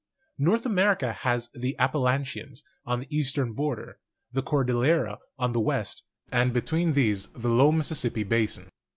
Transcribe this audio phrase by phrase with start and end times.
[0.39, 3.99] North America has the Appalachians on the eastern border,
[4.33, 8.69] the Cordillera on the west, and between these the low Mississippi basin.